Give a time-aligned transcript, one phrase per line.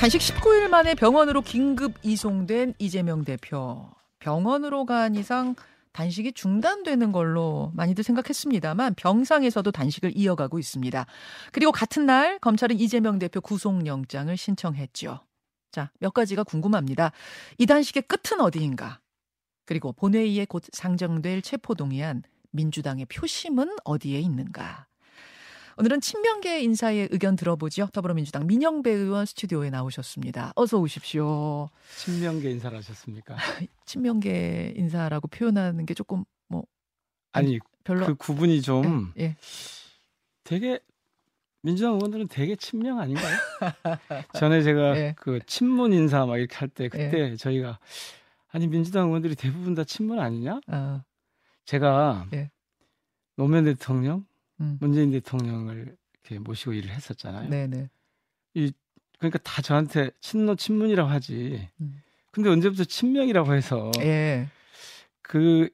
[0.00, 3.86] 단식 19일 만에 병원으로 긴급 이송된 이재명 대표.
[4.18, 5.54] 병원으로 간 이상
[5.92, 11.04] 단식이 중단되는 걸로 많이들 생각했습니다만 병상에서도 단식을 이어가고 있습니다.
[11.52, 15.20] 그리고 같은 날 검찰은 이재명 대표 구속영장을 신청했죠.
[15.70, 17.12] 자, 몇 가지가 궁금합니다.
[17.58, 19.00] 이 단식의 끝은 어디인가?
[19.66, 22.22] 그리고 본회의에 곧 상정될 체포동의안
[22.52, 24.86] 민주당의 표심은 어디에 있는가?
[25.80, 27.88] 오늘은 친명계 인사의 의견 들어보죠.
[27.94, 30.52] 더불어민주당 민영배 의원 스튜디오에 나오셨습니다.
[30.54, 31.70] 어서 오십시오.
[31.96, 33.34] 친명계 인사를 하셨습니까?
[33.86, 36.64] 친명계 인사라고 표현하는 게 조금 뭐
[37.32, 39.36] 아니 별로 그 구분이 좀 예, 예.
[40.44, 40.80] 되게
[41.62, 43.34] 민주당 의원들은 되게 친명 아닌가요?
[44.38, 45.14] 전에 제가 예.
[45.16, 47.36] 그 친문 인사 막 이렇게 할 때 그때 예.
[47.36, 47.78] 저희가
[48.50, 50.60] 아니 민주당 의원들이 대부분 다 친문 아니냐?
[50.66, 51.02] 어.
[51.64, 52.50] 제가 예.
[53.36, 54.26] 노무현 대통령
[54.60, 54.76] 음.
[54.80, 57.48] 문재인 대통령을 이렇게 모시고 일을 했었잖아요.
[57.48, 57.88] 네네.
[58.54, 58.72] 이
[59.18, 61.68] 그러니까 다 저한테 친노 친문이라고 하지.
[61.80, 62.02] 음.
[62.30, 64.48] 근데 언제부터 친명이라고 해서 예.
[65.22, 65.70] 그이그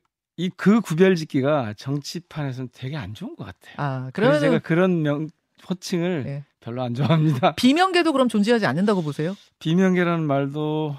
[0.57, 3.75] 그 구별짓기가 정치판에서는 되게 안 좋은 것 같아요.
[3.77, 5.29] 아, 그래서 제가 그런 명
[5.69, 6.45] 호칭을 예.
[6.61, 7.55] 별로 안 좋아합니다.
[7.55, 9.37] 비명계도 그럼 존재하지 않는다고 보세요?
[9.59, 10.97] 비명계라는 말도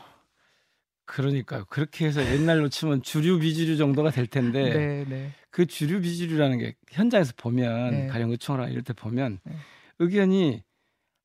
[1.08, 1.66] 그러니까요.
[1.70, 5.32] 그렇게 해서 옛날로 치면 주류 비주류 정도가 될 텐데 네, 네.
[5.50, 8.08] 그 주류 비주류라는 게 현장에서 보면 네.
[8.08, 9.56] 가령 의총이나 이럴 때 보면 네.
[10.00, 10.64] 의견이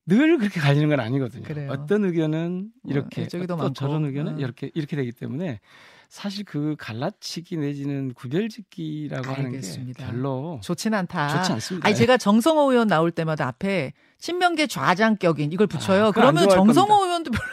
[0.05, 1.43] 늘 그렇게 갈리는 건 아니거든요.
[1.43, 1.71] 그래요.
[1.71, 3.73] 어떤 의견은 뭐, 이렇게 뭐, 또 많고.
[3.73, 4.37] 저런 의견은 어.
[4.37, 5.59] 이렇게 이렇게 되기 때문에
[6.09, 10.03] 사실 그 갈라치기 내지는 구별짓기라고 알겠습니다.
[10.03, 11.37] 하는 게 별로 좋지는 않다.
[11.37, 11.87] 좋지 않습니다.
[11.87, 16.07] 아니 제가 정성호 의원 나올 때마다 앞에 친명계 좌장격인 이걸 붙여요.
[16.07, 17.43] 아, 그러면 정성호 의원도 별로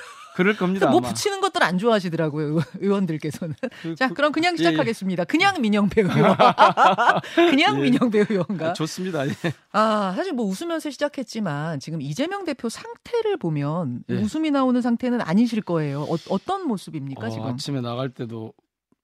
[0.41, 0.88] 그럴 겁니다.
[0.88, 1.08] 뭐 아마.
[1.08, 3.55] 붙이는 것들 안 좋아하시더라고요 의원들께서는.
[3.83, 5.20] 그, 자, 그럼 그냥 시작하겠습니다.
[5.20, 5.27] 예, 예.
[5.27, 6.34] 그냥 민영배 의원.
[7.36, 7.83] 그냥 예.
[7.83, 8.70] 민영배 의원가.
[8.70, 9.28] 아, 좋습니다.
[9.28, 9.33] 예.
[9.72, 14.14] 아, 사실 뭐 웃으면서 시작했지만 지금 이재명 대표 상태를 보면 예.
[14.14, 16.02] 웃음이 나오는 상태는 아니실 거예요.
[16.05, 17.44] 어, 떤 모습입니까 어, 지금?
[17.44, 18.55] 아침에 나갈 때도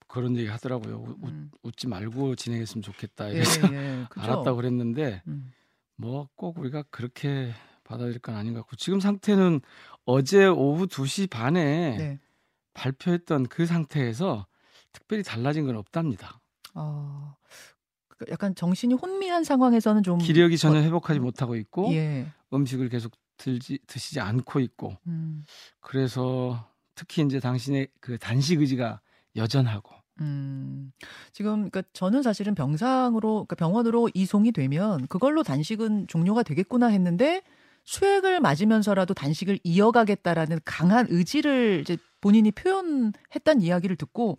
[0.08, 1.16] 그런 얘기 하더라고요.
[1.24, 1.50] 음.
[1.62, 3.28] 웃, 지 말고 진행했으면 좋겠다.
[3.28, 5.52] 이래서 예, 알았다고 그랬는데 음.
[5.96, 7.52] 뭐꼭 우리가 그렇게
[7.84, 9.60] 받아들일 건 아닌 것 같고 지금 상태는
[10.06, 12.20] 어제 오후 2시 반에 네.
[12.74, 14.46] 발표했던 그 상태에서
[14.92, 16.40] 특별히 달라진 건 없답니다.
[16.74, 17.34] 어,
[18.30, 22.26] 약간 정신이 혼미한 상황에서는 좀 기력이 전혀 회복하지 어, 못하고 있고 예.
[22.52, 25.44] 음식을 계속 들지 드시지 않고 있고 음.
[25.80, 29.00] 그래서 특히 이제 당신의 그 단식 의지가
[29.34, 30.92] 여전하고 음,
[31.32, 37.42] 지금 그러니까 저는 사실은 병상으로 그러니까 병원으로 이송이 되면 그걸로 단식은 종료가 되겠구나 했는데
[37.86, 44.38] 수액을 맞으면서라도 단식을 이어가겠다라는 강한 의지를 이제 본인이 표현했다는 이야기를 듣고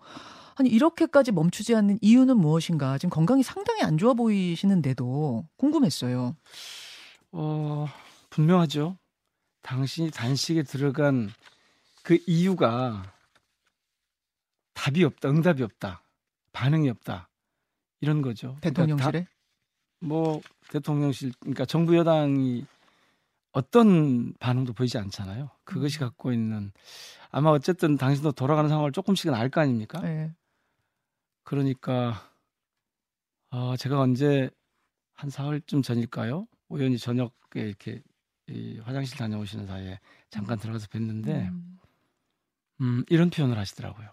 [0.55, 2.97] 아니 이렇게까지 멈추지 않는 이유는 무엇인가?
[2.97, 6.35] 지금 건강이 상당히 안 좋아 보이시는데도 궁금했어요.
[7.31, 7.87] 어
[8.29, 8.97] 분명하죠.
[9.61, 11.29] 당신이 단식에 들어간
[12.03, 13.03] 그 이유가
[14.73, 16.01] 답이 없다, 응답이 없다,
[16.51, 17.29] 반응이 없다
[18.01, 18.57] 이런 거죠.
[18.59, 19.11] 그러니까 대통령실에?
[19.11, 19.31] 그러니까
[19.99, 22.65] 뭐 대통령실, 그러니까 정부 여당이
[23.51, 25.49] 어떤 반응도 보이지 않잖아요.
[25.63, 25.99] 그것이 음.
[26.01, 26.71] 갖고 있는
[27.31, 29.99] 아마 어쨌든 당신도 돌아가는 상황을 조금씩은 알 거 아닙니까?
[30.01, 30.33] 네.
[31.43, 32.31] 그러니까
[33.49, 34.49] 어, 제가 언제
[35.13, 36.47] 한 사흘쯤 전일까요?
[36.69, 38.01] 우연히 저녁에 이렇게
[38.47, 41.79] 이 화장실 다녀오시는 사이에 잠깐 들어가서 뵀는데 음.
[42.81, 44.09] 음, 이런 표현을 하시더라고요.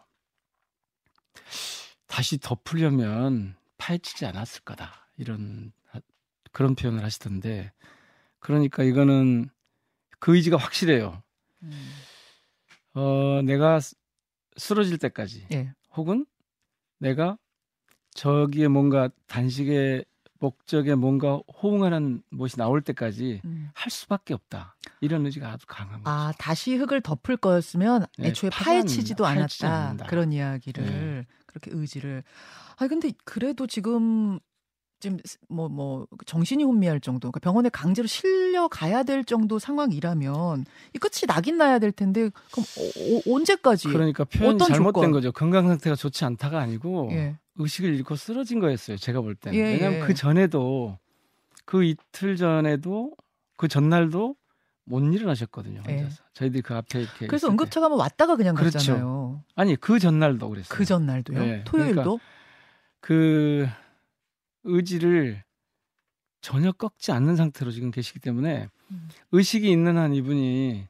[2.07, 5.09] 다시 덮으려면 파헤치지 않았을 거다.
[5.17, 5.73] 이런
[6.53, 7.73] 그런 표현을 하시던데
[8.45, 9.49] 그러니까 이거는
[10.21, 11.23] 그 의지가 확실해요.
[11.63, 11.91] 음.
[12.93, 13.81] 어, 내가
[14.59, 15.73] 쓰러질 때까지 예.
[15.97, 16.27] 혹은
[16.99, 17.39] 내가
[18.13, 20.05] 저기에 뭔가 단식의
[20.41, 23.71] 목적에 뭔가 호응하는 것이 나올 때까지 음.
[23.73, 24.77] 할 수밖에 없다.
[25.01, 26.11] 이런 의지가 아주 강한 거죠.
[26.11, 29.85] 아, 다시 흙을 덮을 거였으면 네, 애초에 파헤치지도 않았다.
[29.85, 30.07] 않는다.
[30.07, 31.27] 그런 이야기를 네.
[31.47, 32.23] 그렇게 의지를.
[32.77, 34.39] 아 근데 그래도 지금
[35.05, 35.19] 지금
[35.51, 41.27] 뭐뭐 뭐 정신이 혼미할 정도, 그러니까 병원에 강제로 실려 가야 될 정도 상황이라면 이 끝이
[41.27, 43.89] 나긴 나야 될 텐데 그럼 어, 어, 언제까지?
[43.89, 45.11] 그러니까 표현이 잘못된 조건?
[45.13, 45.31] 거죠.
[45.31, 47.37] 건강 상태가 좋지 않다가 아니고 예.
[47.57, 48.97] 의식을 잃고 쓰러진 거였어요.
[48.97, 49.59] 제가 볼 때는.
[49.59, 50.07] 예, 왜냐하면 예.
[50.07, 50.97] 그 전에도
[51.67, 53.13] 그 이틀 전에도
[53.59, 54.37] 그 전날도
[54.87, 55.83] 못 일어나셨거든요.
[55.87, 55.93] 예.
[55.99, 56.23] 혼자서.
[56.33, 57.27] 저희들이 그 앞에 이렇게.
[57.27, 58.79] 그래서 응급차가 뭐 왔다가 그냥 그렇죠.
[58.79, 59.43] 갔잖아요.
[59.55, 60.79] 아니 그 전날도 그랬어요.
[60.79, 61.39] 그 전날도요.
[61.39, 61.65] 네.
[61.65, 62.03] 토요일도.
[62.03, 62.25] 그러니까
[63.01, 63.69] 그
[64.65, 65.43] 의지를
[66.41, 69.09] 전혀 꺾지 않는 상태로 지금 계시기 때문에 음.
[69.33, 70.87] 의식이 있는 한 이분이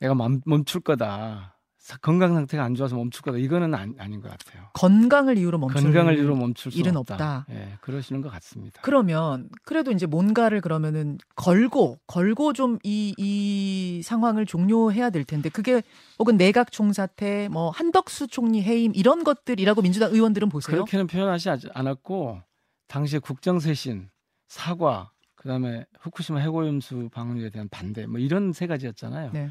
[0.00, 1.54] 내가 멈출 거다.
[2.02, 3.38] 건강 상태가 안 좋아서 멈출 거다.
[3.38, 4.68] 이거는 아니, 아닌 것 같아요.
[4.74, 7.14] 건강을 이유로 멈출 건강을 이유로 멈출 일은 없다.
[7.14, 7.46] 없다.
[7.50, 8.82] 예, 그러시는 것 같습니다.
[8.82, 15.82] 그러면 그래도 이제 뭔가를 그러면은 걸고 걸고 좀 이이 상황을 종료해야 될 텐데 그게
[16.18, 20.74] 혹은 내각 총사태 뭐 한덕수 총리 해임 이런 것들이라고 민주당 의원들은 보세요.
[20.74, 22.42] 그렇게는 표현하지 않았고
[22.88, 24.10] 당시에 국정쇄신,
[24.48, 29.30] 사과, 그다음에 후쿠시마 해고염수 방류에 대한 반대 뭐 이런 세 가지였잖아요.
[29.32, 29.50] 네.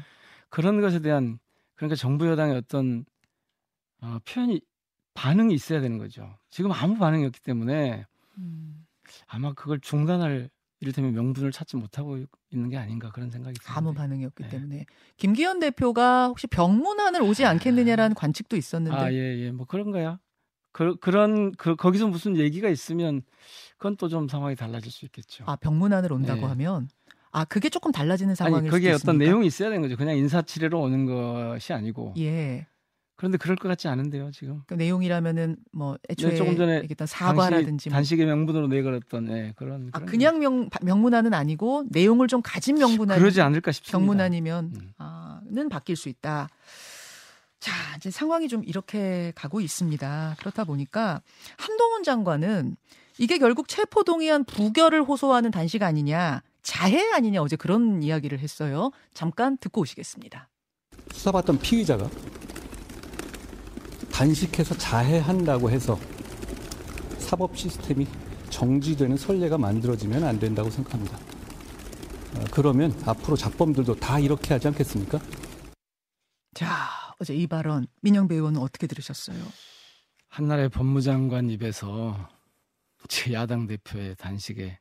[0.50, 1.38] 그런 것에 대한
[1.74, 3.04] 그러니까 정부 여당의 어떤
[4.00, 4.60] 어, 표현이
[5.14, 6.36] 반응이 있어야 되는 거죠.
[6.50, 8.04] 지금 아무 반응이 없기 때문에
[8.36, 8.86] 음.
[9.26, 10.50] 아마 그걸 중단할
[10.80, 13.76] 이를테면 명분을 찾지 못하고 있는 게 아닌가 그런 생각이 듭니다.
[13.76, 14.48] 아무 반응이 없기 네.
[14.50, 14.86] 때문에
[15.16, 19.50] 김기현 대표가 혹시 병문안을 오지 않겠느냐라는 관측도 있었는데 아 예예 예.
[19.50, 20.20] 뭐 그런 거야.
[20.78, 23.22] 그, 그런 그 거기서 무슨 얘기가 있으면
[23.78, 25.42] 그건 또 좀 상황이 달라질 수 있겠죠.
[25.48, 26.46] 아 병문안을 온다고 네.
[26.46, 26.88] 하면
[27.32, 29.96] 아 그게 조금 달라지는 상황일 아니, 그게 어떤 내용이 있어야 되는 거죠.
[29.96, 32.14] 그냥 인사치레로 오는 것이 아니고.
[32.18, 32.68] 예.
[33.16, 34.62] 그런데 그럴 것 같지 않은데요, 지금.
[34.68, 37.94] 그 내용이라면은 뭐 애초에 네, 조금 전에 얘기했던 사과라든지 뭐.
[37.96, 43.18] 단식 의 명분으로 내걸었던 예, 그런, 아 그냥 명 명문안은 아니고 내용을 좀 가진 명문안
[43.18, 43.98] 그러지 않을까 싶습니다.
[43.98, 44.92] 명문안이면 음.
[44.96, 46.48] 아는 바뀔 수 있다.
[47.60, 50.36] 자, 이제 상황이 좀 이렇게 가고 있습니다.
[50.38, 51.22] 그렇다 보니까
[51.56, 52.76] 한동훈 장관은
[53.18, 58.90] 이게 결국 체포동의안 부결을 호소하는 단식 아니냐, 자해 아니냐 어제 그런 이야기를 했어요.
[59.12, 60.48] 잠깐 듣고 오시겠습니다.
[61.12, 62.08] 수사받던 피의자가
[64.12, 65.98] 단식해서 자해한다고 해서
[67.18, 68.06] 사법 시스템이
[68.50, 71.16] 정지되는 선례가 만들어지면 안 된다고 생각합니다.
[71.16, 75.18] 어, 그러면 앞으로 잡범들도 다 이렇게 하지 않겠습니까?
[76.54, 79.38] 자, 어제 이 발언 민영배 의원은 어떻게 들으셨어요?
[80.28, 82.28] 한나라의 법무장관 입에서
[83.08, 84.78] 제 야당 대표의 단식에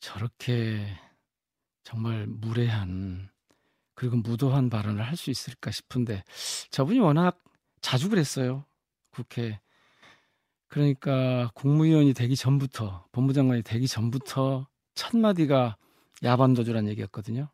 [0.00, 0.86] 저렇게
[1.84, 3.30] 정말 무례한
[3.94, 6.24] 그리고 무도한 발언을 할 수 있을까 싶은데
[6.70, 7.42] 저분이 워낙
[7.80, 8.64] 자주 그랬어요.
[9.10, 9.60] 국회.
[10.66, 15.76] 그러니까 국무위원이 되기 전부터 법무장관이 되기 전부터 첫 마디가
[16.22, 17.48] 야반도주란 얘기였거든요.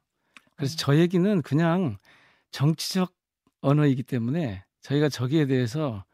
[0.56, 1.98] 그래서 저 얘기는 그냥
[2.50, 3.14] 정치적
[3.62, 6.04] 언어이기 때문에 저희가 저기에 대해서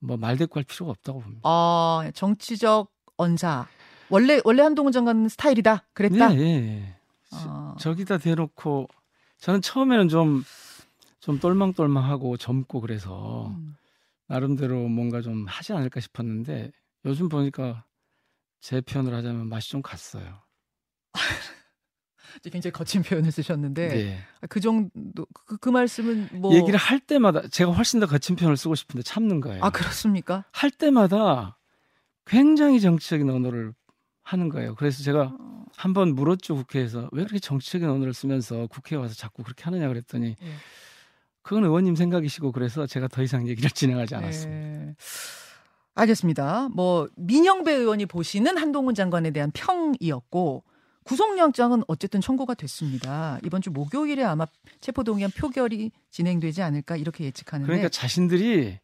[0.00, 1.40] 뭐 말대꾸할 필요가 없다고 봅니다.
[1.44, 3.66] 아 정치적 언사
[4.08, 6.28] 원래 원래 한동훈 장관 스타일이다 그랬다.
[6.28, 6.96] 네, 네.
[7.32, 7.74] 아.
[7.78, 8.88] 저기다 대놓고
[9.38, 13.76] 저는 처음에는 좀좀 똘망똘망하고 젊고 그래서 음.
[14.26, 16.72] 나름대로 뭔가 좀 하지 않을까 싶었는데
[17.04, 17.84] 요즘 보니까
[18.60, 20.42] 제 표현을 하자면 맛이 좀 갔어요.
[22.50, 24.18] 굉장히 거친 표현을 쓰셨는데 네.
[24.48, 28.74] 그 정도 그, 그, 말씀은 뭐 얘기를 할 때마다 제가 훨씬 더 거친 표현을 쓰고
[28.74, 29.62] 싶은데 참는 거예요.
[29.62, 30.44] 아 그렇습니까?
[30.52, 31.58] 할 때마다
[32.26, 33.72] 굉장히 정치적인 언어를
[34.22, 34.74] 하는 거예요.
[34.74, 35.64] 그래서 제가 어...
[35.76, 40.52] 한번 물었죠 국회에서 왜 그렇게 정치적인 언어를 쓰면서 국회에 와서 자꾸 그렇게 하느냐 그랬더니 네.
[41.42, 44.60] 그건 의원님 생각이시고 그래서 제가 더 이상 얘기를 진행하지 않았습니다.
[44.60, 44.94] 네.
[45.94, 46.68] 알겠습니다.
[46.72, 50.64] 뭐 민영배 의원이 보시는 한동훈 장관에 대한 평이었고
[51.04, 53.38] 구속영장은 어쨌든 청구가 됐습니다.
[53.44, 54.46] 이번 주 목요일에 아마
[54.80, 58.78] 체포동의안 표결이 진행되지 않을까 이렇게 예측하는데 그러니까 자신들이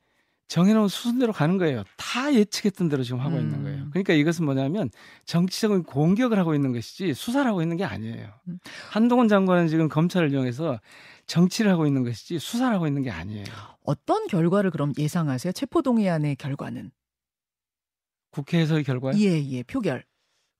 [0.48, 1.82] 정해놓은 수순대로 가는 거예요.
[1.96, 3.40] 다 예측했던 대로 지금 하고 음.
[3.42, 3.86] 있는 거예요.
[3.90, 4.90] 그러니까 이것은 뭐냐면
[5.24, 8.28] 정치적인 공격을 하고 있는 것이지 수사를 하고 있는 게 아니에요.
[8.48, 8.58] 음.
[8.90, 10.80] 한동훈 장관은 지금 검찰을 이용해서
[11.26, 13.44] 정치를 하고 있는 것이지 수사를 하고 있는 게 아니에요.
[13.82, 15.52] 어떤 결과를 그럼 예상하세요?
[15.52, 16.92] 체포동의안의 결과는?
[18.30, 19.18] 국회에서의 결과요?
[19.18, 20.04] 예, 예, 표결.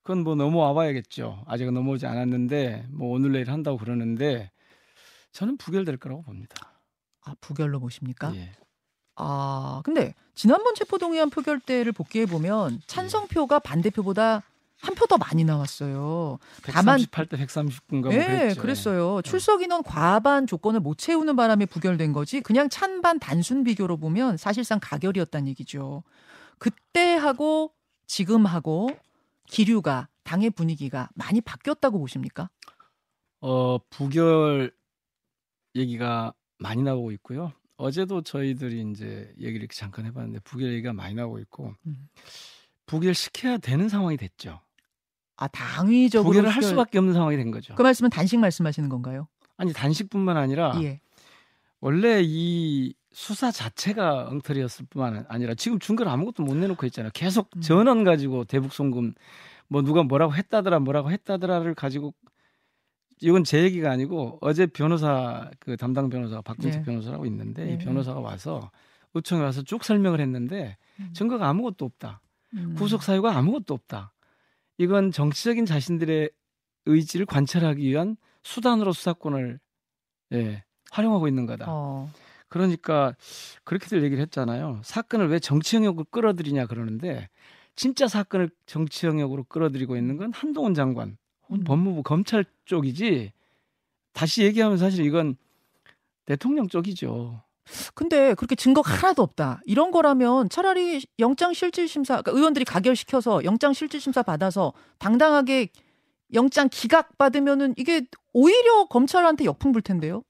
[0.06, 1.42] 그건 뭐 넘어와 봐야겠죠.
[1.48, 4.52] 아직은 넘어오지 않았는데 뭐 오늘 내일 한다고 그러는데
[5.32, 6.54] 저는 부결될 거라고 봅니다.
[7.24, 8.32] 아 부결로 보십니까?
[8.36, 8.52] 예.
[9.16, 14.44] 아 근데 지난번 체포동의안 표결 때를 복귀해 보면 찬성표가 반대표보다
[14.80, 16.38] 한 표 더 많이 나왔어요.
[16.62, 18.60] 다만 138대 139인가 네, 그랬죠.
[18.60, 19.16] 그랬어요.
[19.16, 19.28] 네.
[19.28, 22.40] 출석 인원 과반 조건을 못 채우는 바람에 부결된 거지.
[22.42, 26.04] 그냥 찬반 단순 비교로 보면 사실상 가결이었다는 얘기죠.
[26.58, 27.72] 그때하고
[28.06, 28.90] 지금하고
[29.46, 32.50] 기류가 당의 분위기가 많이 바뀌었다고 보십니까?
[33.40, 34.72] 어, 부결
[35.74, 37.52] 얘기가 많이 나오고 있고요.
[37.76, 42.08] 어제도 저희들이 이제 얘기를 이렇게 잠깐 해봤는데 부결 얘기가 많이 나오고 있고 음.
[42.86, 44.60] 부결 시켜야 되는 상황이 됐죠.
[45.36, 47.74] 아 당위적으로 부결을 할 수밖에 없는 상황이 된 거죠.
[47.74, 49.28] 그 말씀은 단식 말씀하시는 건가요?
[49.58, 51.00] 아니 단식뿐만 아니라 예.
[51.80, 57.10] 원래 이 수사 자체가 엉터리였을 뿐만 아니라 지금 증거를 아무것도 못 내놓고 있잖아요.
[57.14, 57.62] 계속 음.
[57.62, 59.14] 전원 가지고 대북 송금
[59.68, 62.12] 뭐 누가 뭐라고 했다더라 뭐라고 했다더라를 가지고
[63.22, 66.84] 이건 제 얘기가 아니고 어제 변호사 그 담당 변호사 박준식 네.
[66.84, 67.72] 변호사라고 있는데 네.
[67.72, 68.70] 이 변호사가 와서
[69.14, 71.10] 의총에 와서 쭉 설명을 했는데 음.
[71.14, 72.20] 증거가 아무것도 없다.
[72.52, 72.74] 음.
[72.76, 74.12] 구속 사유가 아무것도 없다.
[74.76, 76.28] 이건 정치적인 자신들의
[76.84, 79.58] 의지를 관찰하기 위한 수단으로 수사권을
[80.34, 81.64] 예, 활용하고 있는 거다.
[81.66, 82.10] 어.
[82.56, 83.14] 그러니까
[83.64, 84.80] 그렇게들 얘기를 했잖아요.
[84.82, 87.28] 사건을 왜 정치 영역으로 끌어들이냐 그러는데
[87.74, 91.18] 진짜 사건을 정치 영역으로 끌어들이고 있는 건 한동훈 장관,
[91.50, 91.64] 음.
[91.64, 93.32] 법무부 검찰 쪽이지.
[94.12, 95.36] 다시 얘기하면 사실 이건
[96.24, 97.42] 대통령 쪽이죠.
[97.94, 99.60] 근데 그렇게 증거가 하나도 없다.
[99.66, 105.68] 이런 거라면 차라리 영장 실질 심사 그러니까 의원들이 가결시켜서 영장 실질 심사 받아서 당당하게
[106.32, 110.22] 영장 기각 받으면은 이게 오히려 검찰한테 역풍 불 텐데요.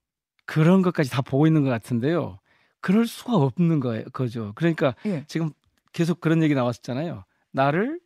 [0.46, 2.38] 그런 것까지 다 보고 있는 것 같은데요.
[2.80, 4.04] 그럴 수가 없는 거예요.
[4.12, 4.52] 거죠.
[4.54, 5.24] 그러니까 예.
[5.26, 5.50] 지금
[5.92, 7.24] 계속 그런 얘기 나왔었잖아요.
[7.50, 8.00] 나를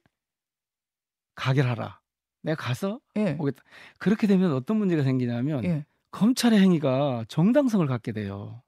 [1.34, 2.00] 가결하라.
[2.42, 3.36] 내가 가서 예.
[3.38, 3.62] 오겠다.
[3.98, 5.84] 그렇게 되면 어떤 문제가 생기냐면 예.
[6.10, 8.62] 검찰의 행위가 정당성을 갖게 돼요.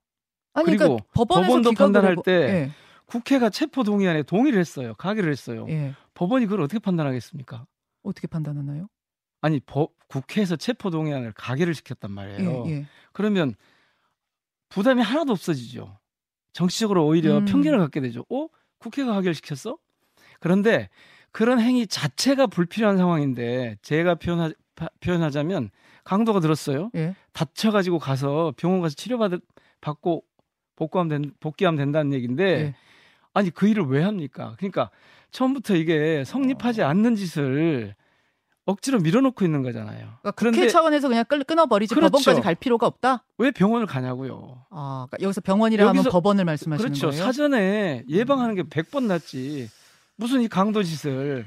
[0.53, 2.71] 아니, 그리고 그러니까 법원도 판단할 때 예.
[3.07, 4.95] 국회가 체포 동의안에 동의를 했어요.
[4.95, 5.67] 가결을 했어요.
[5.69, 5.95] 예.
[6.15, 7.67] 법원이 그걸 어떻게 판단하겠습니까?
[8.03, 8.89] 어떻게 판단하나요?
[9.43, 12.65] 아니 법, 국회에서 체포 동의안을 가결을 시켰단 말이에요.
[12.67, 12.87] 예, 예.
[13.13, 13.55] 그러면
[14.71, 15.99] 부담이 하나도 없어지죠.
[16.53, 17.45] 정치적으로 오히려 음.
[17.45, 18.25] 편견을 갖게 되죠.
[18.31, 18.47] 어?
[18.79, 19.77] 국회가 가결시켰어?
[20.41, 20.89] 그런데
[21.31, 24.53] 그런 행위 자체가 불필요한 상황인데 제가 표현하,
[25.01, 25.71] 표현하자면
[26.05, 26.91] 강도가 들었어요.
[26.95, 27.15] 예.
[27.33, 29.33] 다쳐가지고 가서 병원 가서 치료받
[29.81, 30.25] 받고
[30.77, 32.75] 복구하면 된, 복귀하면 된다는 얘기인데 예.
[33.35, 34.55] 아니 그 일을 왜 합니까?
[34.59, 34.91] 그러니까
[35.31, 36.89] 처음부터 이게 성립하지 어.
[36.89, 37.95] 않는 짓을
[38.65, 39.99] 억지로 밀어놓고 있는 거잖아요.
[39.99, 42.11] 그러니까 그런데 국회 차원에서 그냥 끊어버리지 그렇죠.
[42.11, 43.25] 법원까지 갈 필요가 없다.
[43.39, 44.67] 왜 병원을 가냐고요.
[44.71, 47.11] 아 그러니까 여기서 병원이라 하면 법원을 말씀하시는 그렇죠.
[47.11, 47.25] 거예요.
[47.25, 49.69] 사전에 예방하는 게 100번 낫지.
[50.17, 51.47] 무슨 이 강도 짓을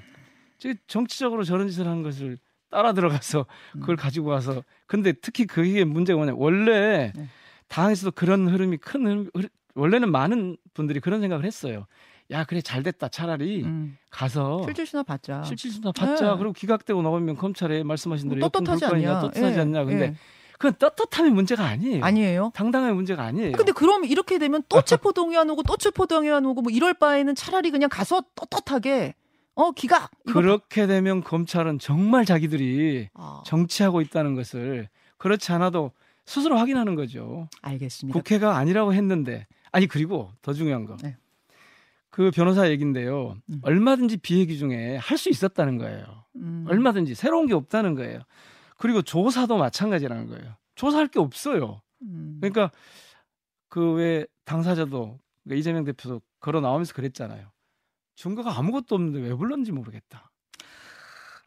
[0.87, 2.37] 정치적으로 저런 짓을 하는 것을
[2.69, 3.45] 따라 들어가서
[3.75, 3.79] 음.
[3.79, 7.29] 그걸 가지고 와서 근데 특히 그게 문제가 뭐냐 원래 네.
[7.67, 9.29] 당에서도 그런 흐름이 큰 흐름,
[9.75, 11.85] 원래는 많은 분들이 그런 생각을 했어요.
[12.31, 13.97] 야 그래 잘 됐다 차라리 음.
[14.09, 16.37] 가서 실질심사 받자 실질심사 받자 네.
[16.37, 19.61] 그리고 기각되고 나오면 검찰에 말씀하신 대로 떳떳하지 않냐 떳떳하지 예.
[19.61, 20.15] 않냐 근데 예.
[20.57, 22.03] 그건 떳떳함의 문제가 아니에요.
[22.03, 22.51] 아니에요.
[22.55, 23.57] 당당함의 문제가 아니에요.
[23.57, 27.35] 근데 그럼 이렇게 되면 또 체포 동의안 오고 또 체포 동의안 오고 뭐 이럴 바에는
[27.35, 29.15] 차라리 그냥 가서 떳떳하게
[29.55, 30.11] 어 기각.
[30.25, 33.43] 그렇게 되면 검찰은 정말 자기들이 아.
[33.45, 35.91] 정치하고 있다는 것을 그렇지 않아도
[36.25, 37.49] 스스로 확인하는 거죠.
[37.61, 38.17] 알겠습니다.
[38.17, 40.95] 국회가 아니라고 했는데 아니 그리고 더 중요한 거.
[40.97, 41.17] 네.
[42.15, 43.35] 그 변호사 얘긴데요.
[43.49, 43.59] 음.
[43.61, 46.23] 얼마든지 비핵기 중에 할 수 있었다는 거예요.
[46.37, 46.63] 음.
[46.69, 48.21] 얼마든지 새로운 게 없다는 거예요.
[48.77, 50.55] 그리고 조사도 마찬가지라는 거예요.
[50.75, 51.81] 조사할 게 없어요.
[52.03, 52.37] 음.
[52.39, 52.71] 그러니까
[53.67, 57.51] 그 왜 당사자도 그러니까 이재명 대표도 걸어 나오면서 그랬잖아요.
[58.15, 60.31] 증거가 아무것도 없는데 왜 불렀는지 모르겠다.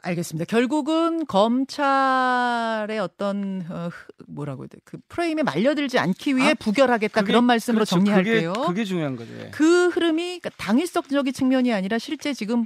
[0.09, 0.45] 알겠습니다.
[0.47, 3.91] 결국은 검찰의 어떤 어,
[4.27, 4.79] 뭐라고 해야 돼?
[4.85, 7.97] 그 프레임에 말려들지 않기 위해 아, 부결하겠다 그게, 그런 말씀으로 그렇죠.
[7.97, 8.53] 정리할게요.
[8.53, 9.33] 그게, 그게, 중요한 거죠.
[9.38, 9.50] 예.
[9.50, 12.65] 그 흐름이 그러니까 당위성적인 측면이 아니라 실제 지금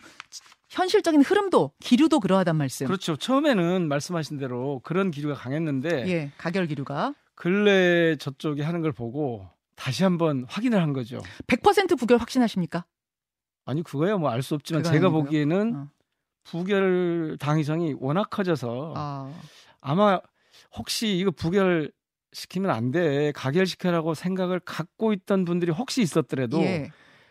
[0.68, 2.86] 현실적인 흐름도 기류도 그러하단 말씀.
[2.86, 3.16] 그렇죠.
[3.16, 10.04] 처음에는 말씀하신 대로 그런 기류가 강했는데 예, 가결 기류가 근래 저쪽이 하는 걸 보고 다시
[10.04, 11.20] 한번 확인을 한 거죠.
[11.48, 12.84] 100% 부결 확신하십니까?
[13.64, 15.12] 아니 그거야 뭐 알 수 없지만 제가 아니고요?
[15.24, 15.88] 보기에는 어.
[16.44, 19.32] 부결 당위성이 워낙 커져서 아.
[19.80, 20.20] 아마
[20.76, 21.92] 혹시 이거 부결
[22.32, 23.32] 시키면 안 돼.
[23.32, 26.90] 가결시켜라고 생각을 갖고 있던 분들이 혹시 있었더라도 예.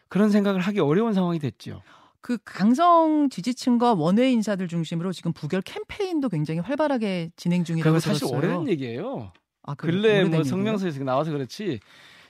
[0.10, 1.82] 그런 생각을 하기 어려운 상황이 됐죠.
[2.22, 8.14] 그 강성 지지층과 원외 인사들 중심으로 지금 부결 캠페인도 굉장히 활발하게 진행 중이라고 들었어요.
[8.14, 9.34] 사실 오래된 얘기예요.
[9.64, 11.80] 아, 근래 뭐 성명서에서 나와서 그렇지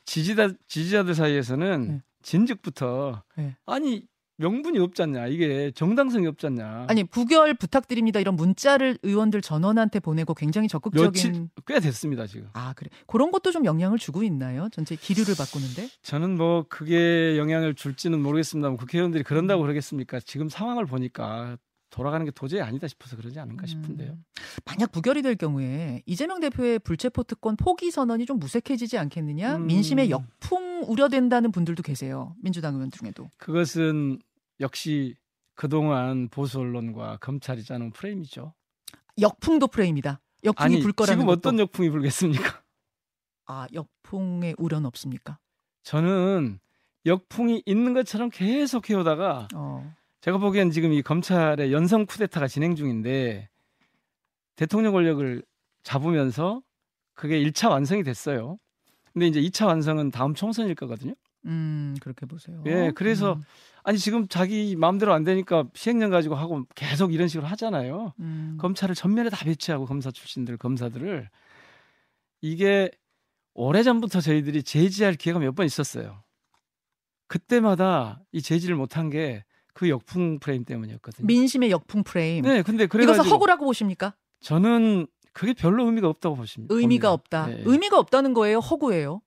[0.05, 2.01] 지지자 지지자들 사이에서는 네.
[2.21, 3.55] 진즉부터 네.
[3.65, 4.05] 아니
[4.41, 10.33] 명분이 없지 않냐 이게 정당성이 없지 않냐 아니 부결 부탁드립니다 이런 문자를 의원들 전원한테 보내고
[10.33, 15.35] 굉장히 적극적인 꽤 됐습니다 지금 아 그래 그런 것도 좀 영향을 주고 있나요 전체 기류를
[15.35, 19.65] 바꾸는데 저는 뭐 그게 영향을 줄지는 모르겠습니다만 국회의원들이 그런다고 음.
[19.65, 21.57] 그러겠습니까 지금 상황을 보니까
[21.91, 24.11] 돌아가는 게 도저히 아니다 싶어서 그러지 않은가 싶은데요.
[24.13, 24.23] 음.
[24.65, 29.57] 만약 부결이 될 경우에 이재명 대표의 불체포 특권 포기 선언이 좀 무색해지지 않겠느냐?
[29.57, 29.67] 음.
[29.67, 32.33] 민심의 역풍 우려된다는 분들도 계세요.
[32.41, 33.29] 민주당 의원 중에도.
[33.37, 34.19] 그것은
[34.61, 35.15] 역시
[35.55, 38.53] 그동안 보수 언론과 검찰이 짜는 프레임이죠.
[39.19, 40.21] 역풍도 프레임이다.
[40.43, 42.63] 역풍이 아니, 불 거라는 지금 어떤 역풍이 불겠습니까?
[43.45, 45.37] 아, 역풍의 우려는 없습니까?
[45.83, 46.59] 저는
[47.05, 49.93] 역풍이 있는 것처럼 계속 해오다가 어.
[50.21, 53.49] 제가 보기엔 지금 이 검찰의 연성 쿠데타가 진행 중인데
[54.55, 55.43] 대통령 권력을
[55.83, 56.61] 잡으면서
[57.13, 58.57] 그게 1차 완성이 됐어요.
[59.13, 61.13] 근데 이제 2차 완성은 다음 총선일 거거든요.
[61.45, 62.61] 음, 그렇게 보세요.
[62.67, 63.41] 예, 그래서 음.
[63.83, 68.13] 아니 지금 자기 마음대로 안 되니까 시행령 가지고 하고 계속 이런 식으로 하잖아요.
[68.19, 68.57] 음.
[68.59, 71.29] 검찰을 전면에 다 배치하고 검사 출신들 검사들을
[72.41, 72.91] 이게
[73.53, 76.23] 오래전부터 저희들이 제지할 기회가 몇 번 있었어요.
[77.27, 79.43] 그때마다 이 제지를 못한 게
[79.73, 81.25] 그 역풍 프레임 때문이었거든요.
[81.25, 82.43] 민심의 역풍 프레임.
[82.43, 84.15] 네, 근데 그래서 이것을 허구라고 보십니까?
[84.41, 86.75] 저는 그게 별로 의미가 없다고 보십니다.
[86.75, 87.43] 의미가 봅니다.
[87.43, 87.45] 없다.
[87.47, 87.63] 네.
[87.65, 88.59] 의미가 없다는 거예요.
[88.59, 89.21] 허구예요.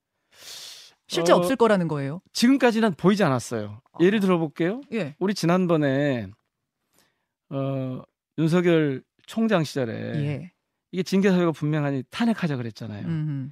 [1.07, 2.21] 실제 어, 없을 거라는 거예요.
[2.33, 3.81] 지금까지는 보이지 않았어요.
[3.93, 3.99] 아.
[4.01, 4.81] 예를 들어 볼게요.
[4.93, 5.15] 예.
[5.19, 6.29] 우리 지난번에
[7.51, 8.03] 어,
[8.39, 10.53] 윤석열 총장 시절에 예.
[10.93, 13.07] 이게 징계 사유가 분명하니 탄핵하자 그랬잖아요.
[13.07, 13.51] 음흠.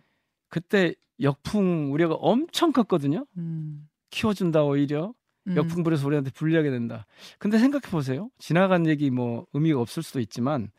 [0.49, 3.27] 그때 역풍 우려가 엄청 컸거든요.
[3.37, 3.89] 음.
[4.11, 5.15] 키워준다 오히려
[5.49, 5.57] 음.
[5.57, 7.07] 역풍 불에서 우리한테 불리하게 된다.
[7.39, 8.31] 근데 생각해 보세요.
[8.39, 10.71] 지나간 얘기 뭐 의미가 없을 수도 있지만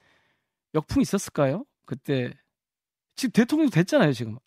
[0.73, 1.65] 역풍 있었을까요?
[1.85, 2.31] 그때
[3.15, 4.13] 지금 대통령 됐잖아요.
[4.13, 4.37] 지금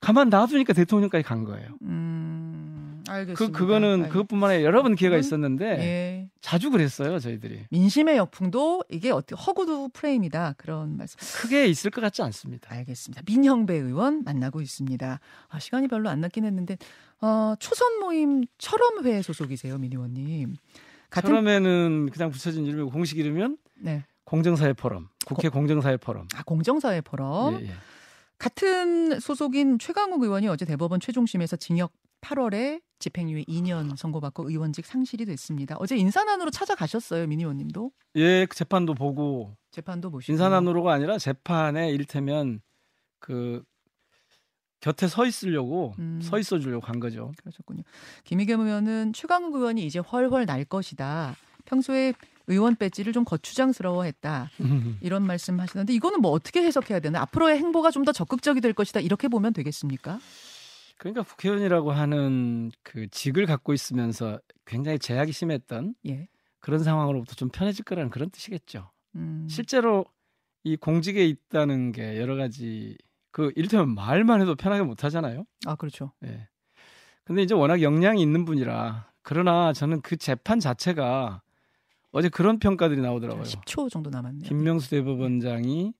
[0.00, 1.68] 가만 놔두니까 대통령까지 간 거예요.
[1.82, 3.38] 음, 알겠습니다.
[3.38, 4.12] 그 그거는 알겠습니다.
[4.12, 6.28] 그것뿐만 아니라 여러 번 기회가 있었는데 예.
[6.40, 7.66] 자주 그랬어요, 저희들이.
[7.70, 11.18] 민심의 역풍도 이게 어떻게 허구도 프레임이다 그런 말씀.
[11.40, 12.74] 크게 있을 것 같지 않습니다.
[12.74, 13.22] 알겠습니다.
[13.26, 15.20] 민형배 의원 만나고 있습니다.
[15.48, 16.76] 아, 시간이 별로 안 남긴 했는데
[17.20, 20.56] 어, 초선 모임 철험회 소속이세요, 민 의원님.
[21.10, 21.28] 같은...
[21.28, 24.04] 철험회는 그냥 붙여진 이름이고 공식 이름은 네.
[24.24, 25.58] 공정사회 포럼, 국회 고...
[25.58, 26.26] 공정사회 포럼.
[26.34, 27.60] 아, 공정사회 포럼.
[27.60, 27.72] 예, 예.
[28.42, 35.76] 같은 소속인 최강욱 의원이 어제 대법원 최종심에서 징역 8월에 집행유예 2년 선고받고 의원직 상실이 됐습니다.
[35.78, 37.92] 어제 인사난으로 찾아가셨어요, 민 의원님도?
[38.16, 39.56] 예, 그 재판도 보고.
[39.70, 40.32] 재판도 보시고.
[40.32, 42.60] 인사난으로가 아니라 재판에 일테면
[43.20, 43.62] 그
[44.80, 46.20] 곁에 서 있으려고 음.
[46.20, 47.30] 서 있어 주려고 간 거죠.
[47.36, 47.84] 그러셨군요.
[48.24, 51.36] 김희겸 의원은 최강욱 의원이 이제 훨훨 날 것이다.
[51.64, 52.12] 평소에
[52.46, 54.50] 의원 배지를 좀 거추장스러워했다
[55.00, 57.20] 이런 말씀하시는데 이거는 뭐 어떻게 해석해야 되나?
[57.22, 60.18] 앞으로의 행보가 좀 더 적극적이 될 것이다 이렇게 보면 되겠습니까?
[60.98, 66.28] 그러니까 국회의원이라고 하는 그 직을 갖고 있으면서 굉장히 제약이 심했던 예.
[66.60, 68.90] 그런 상황으로부터 좀 편해질 거라는 그런 뜻이겠죠.
[69.16, 69.46] 음.
[69.48, 70.04] 실제로
[70.64, 72.96] 이 공직에 있다는 게 여러 가지
[73.30, 75.44] 그 이를테면 말만 해도 편하게 못 하잖아요.
[75.66, 76.12] 아 그렇죠.
[76.24, 76.48] 예.
[77.24, 81.41] 근데 이제 워낙 역량이 있는 분이라 그러나 저는 그 재판 자체가
[82.12, 83.42] 어제 그런 평가들이 나오더라고요.
[83.42, 84.48] 10초 정도 남았네요.
[84.48, 85.92] 김명수 대법원장이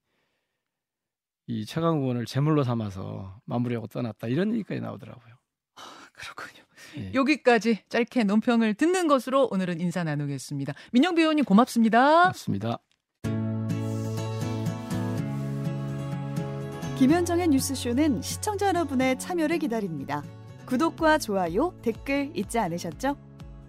[1.47, 5.35] 이 최강 의원을 제물로 삼아서 마무리하고 떠났다 이런 얘기까지 나오더라고요.
[5.77, 6.63] 아, 그렇군요.
[6.99, 7.13] 예.
[7.15, 10.75] 여기까지 짧게 논평을 듣는 것으로 오늘은 인사 나누겠습니다.
[10.93, 12.23] 민영비 의원님 고맙습니다.
[12.23, 12.79] 고맙습니다.
[16.99, 20.23] 김현정의 뉴스쇼는 시청자 여러분의 참여를 기다립니다.
[20.67, 23.32] 구독과 좋아요, 댓글 잊지 않으셨죠?